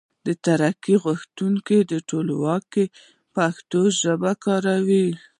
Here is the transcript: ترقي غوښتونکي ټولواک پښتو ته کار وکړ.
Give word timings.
ترقي 0.45 0.95
غوښتونکي 1.05 1.77
ټولواک 2.09 2.71
پښتو 3.35 3.83
ته 4.21 4.31
کار 4.45 4.63
وکړ. 4.79 5.11